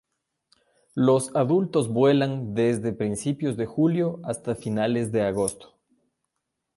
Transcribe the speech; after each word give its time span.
Los 0.95 1.29
adultos 1.35 1.87
vuelan 1.89 2.55
desde 2.55 2.91
principios 2.91 3.55
de 3.55 3.67
julio 3.67 4.19
hasta 4.23 4.55
finales 4.55 5.11
de 5.11 5.21
agosto. 5.21 5.77